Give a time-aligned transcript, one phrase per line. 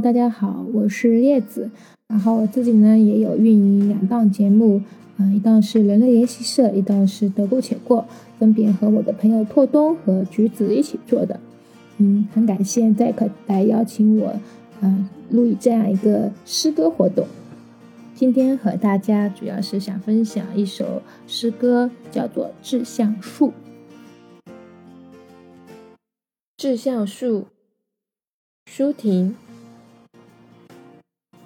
[0.00, 1.70] 大家好，我是叶子。
[2.08, 4.80] 然后我自己呢也有运营两档节目，
[5.18, 8.06] 嗯，一档是人类研习社，一档是得过且过，
[8.38, 11.38] 分别和我的朋友拓东和橘子一起做的。
[11.98, 14.32] 嗯，很感谢 Zack 来邀请我，
[14.80, 17.26] 嗯，录以这样一个诗歌活动。
[18.14, 23.48] 今天和大家主要是想分享一首诗歌，叫做《志向树》。
[26.56, 27.48] 志向树，
[28.64, 29.34] 舒婷。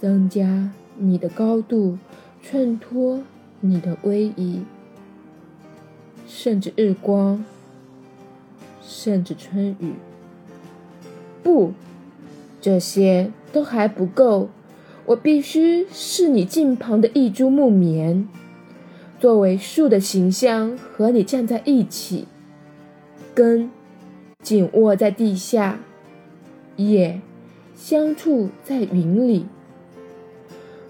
[0.00, 1.98] 增加你的高度，
[2.42, 3.22] 衬托
[3.60, 4.62] 你的威仪，
[6.26, 7.44] 甚至日光，
[8.80, 9.92] 甚至春雨。
[11.42, 11.72] 不，
[12.62, 14.48] 这些都还不够，
[15.04, 18.26] 我必须是你近旁的一株木棉，
[19.18, 22.26] 作为树的形象和你站在一起。
[23.34, 23.70] 根
[24.42, 25.78] 紧握在地下，
[26.76, 27.20] 叶
[27.74, 29.44] 相触在云里。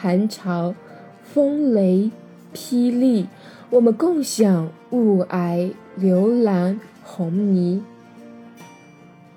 [0.00, 0.76] 寒潮、
[1.24, 2.08] 风雷、
[2.54, 3.26] 霹雳；
[3.68, 7.80] 我们共享雾霭、流岚、红霓。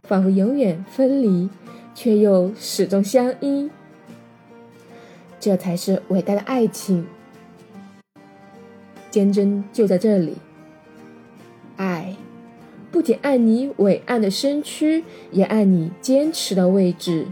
[0.04, 1.50] 仿佛永远分离，
[1.96, 3.72] 却又始终相依。
[5.40, 7.08] 这才是伟大的爱情，
[9.10, 10.36] 坚贞就在这里。
[11.78, 12.16] 爱。
[12.92, 17.26] 不仅爱你伟岸的身躯，也爱你坚持的位置，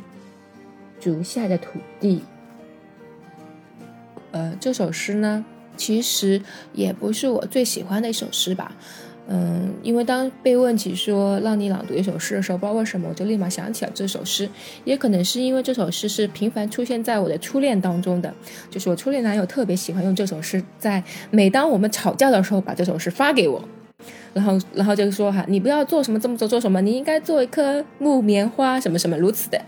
[0.99, 2.23] 足下的土地。
[4.31, 5.43] 呃，这首诗呢，
[5.75, 6.41] 其实
[6.73, 8.71] 也不是我最喜欢的一首诗吧。
[9.31, 14.49] 嗯，因为当被问起说让你朗读一首诗的时候，不知道为什么我就立马想起了这首诗。
[14.85, 18.33] 也可能是因为这首诗是频繁出现在我的初恋当中的，
[18.71, 23.63] 就是我初恋男友特别喜欢用这首诗，在每当我们吵架的时候，把这首诗发给我。
[24.33, 29.61] 然后，然后就说哈，你不要做什么这么做做什么，你应该做一棵木棉花，什么什么如此的。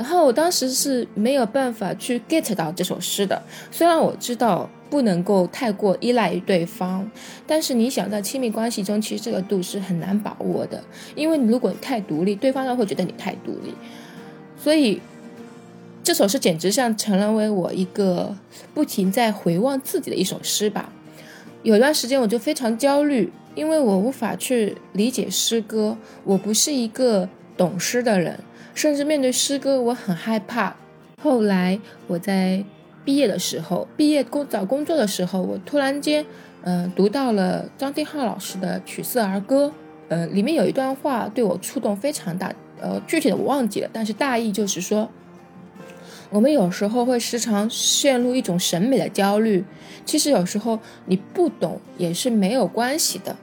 [0.00, 3.42] 然后我当时是没有办法去 get 到这首诗的。
[3.70, 7.06] 虽然我知道不能够太过依赖于对方，
[7.46, 10.82] 但是你想在亲密关系中，其实这个度是很难把握的。
[11.14, 13.74] 因为你如果太独立，对方又会觉得你太独立。
[14.58, 14.98] 所以
[16.02, 18.34] 这首诗简直像成了为我一个
[18.72, 20.90] 不停在回望自己的一首诗吧。
[21.62, 23.30] 有段时间我就非常焦虑。
[23.56, 28.38] 因为我无法去理解诗歌，我不是一个懂诗的人，
[28.74, 30.76] 甚至面对诗歌我很害怕。
[31.22, 32.64] 后来我在
[33.04, 36.24] 毕业的时候，毕业工找工作的时候，我突然间，
[36.62, 39.66] 嗯，读到了张定浩老师的《曲色儿歌》，
[40.08, 45.08] 呃，里面有一段话对我触动非常大，呃，具体的我忘记了，但是大意就是说。
[46.32, 49.64] 我们有时候会时常陷入一种审美的焦虑，
[50.04, 53.36] 其实有时候你不懂也是没有关系的。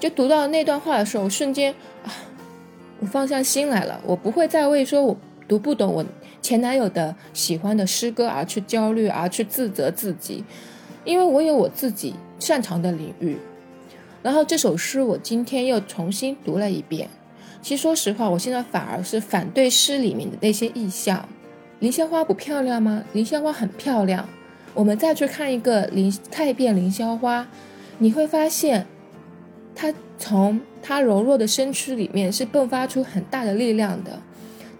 [0.00, 1.72] 就读到那段话的时候，我瞬间
[2.04, 2.10] 啊，
[3.00, 4.00] 我放下心来了。
[4.04, 5.16] 我不会再为说我
[5.46, 6.04] 读不懂我
[6.40, 10.44] 前男友的喜欢的诗歌而去焦虑，而去自责自己，
[11.04, 13.36] 因为我有我自己擅长的领域。
[14.22, 17.08] 然后这首诗我今天又重新读了一遍。
[17.60, 21.26] 其实说实话，我现在反而是反对诗里面的那些意象。
[21.80, 23.04] 凌霄花不漂亮吗？
[23.12, 24.28] 凌霄花很漂亮。
[24.74, 27.46] 我们再去看一个凌，看一遍凌霄花，
[27.98, 28.86] 你会发现，
[29.74, 34.20] 它从他柔弱的身躯里面是迸发出很大的力量的。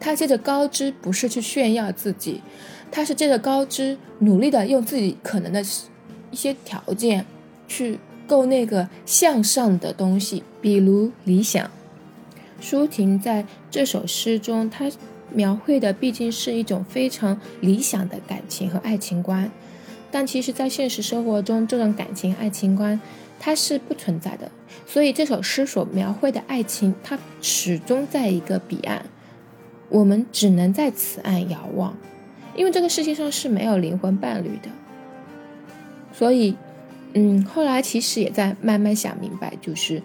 [0.01, 2.43] 他借着高枝不是去炫耀自己，
[2.91, 5.63] 他是借着高枝努力的用自己可能的
[6.31, 7.25] 一些条件
[7.67, 11.71] 去够那个向上的东西，比如理想。
[12.61, 14.91] 舒婷在这首诗中，她。
[15.31, 19.51] 描绘的毕竟是一种非常理想的感情和爱情观，
[20.15, 23.01] 但其实，在现实生活中，这种感情爱情观
[23.41, 24.49] 它是不存在的。
[24.87, 29.05] 所以，这首诗所描绘的爱情，它始终在一个彼岸。
[29.89, 31.97] 我们只能在此岸遥望，
[32.55, 34.69] 因为这个世界上是没有灵魂伴侣的。
[36.13, 36.55] 所以，
[37.15, 40.01] 嗯，后来其实也在慢慢想明白，就是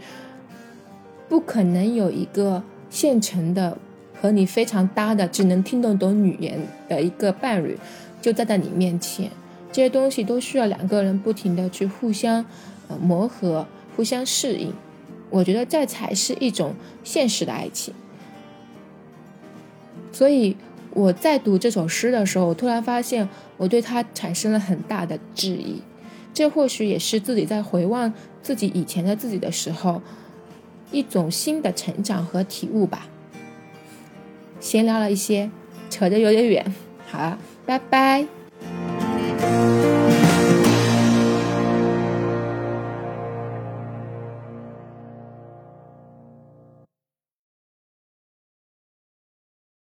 [1.28, 3.78] 不可能有一个现成的
[4.20, 7.78] 和你非常搭的，只能听得懂语言的一个伴侣
[8.20, 9.30] 就站在你面前。
[9.72, 12.46] 这些东西都需要两个人不停的去互相
[12.88, 14.74] 呃磨合、互相适应。
[15.30, 16.74] 我觉得这才是一种
[17.04, 17.94] 现实的爱情。
[20.12, 20.58] 所以
[20.92, 25.82] 我在读这首诗的时候，我突然发现我对它产生了很大的质疑。
[26.34, 28.12] 这或许也是自己在回望
[28.42, 30.02] 自己以前的自己的时候，
[30.92, 33.08] 一种新的成长和体悟吧。
[34.60, 35.52] 闲聊了一些，
[35.90, 36.74] 扯得有点远，
[37.08, 38.39] 好了，拜拜。